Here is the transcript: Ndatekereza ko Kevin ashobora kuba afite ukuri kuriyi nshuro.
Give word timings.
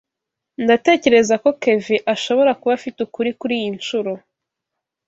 Ndatekereza 0.63 1.35
ko 1.43 1.49
Kevin 1.61 2.03
ashobora 2.13 2.51
kuba 2.59 2.73
afite 2.79 2.97
ukuri 3.07 3.31
kuriyi 3.39 3.69
nshuro. 3.77 4.11